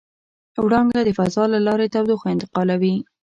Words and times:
وړانګه 0.65 1.01
د 1.05 1.09
فضا 1.17 1.43
له 1.53 1.59
لارې 1.67 1.87
تودوخه 1.93 2.27
انتقالوي. 2.35 2.95